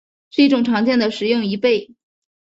[0.31, 1.93] 是一种常见的食用贻贝。